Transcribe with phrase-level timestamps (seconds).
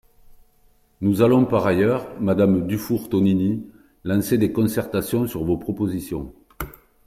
[1.01, 3.63] Nous allons par ailleurs, madame Dufour-Tonini,
[4.03, 6.33] lancer des concertations sur vos propositions.